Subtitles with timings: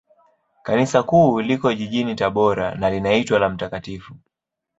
[0.63, 4.01] Kanisa Kuu liko jijini Tabora, na linaitwa la Mt.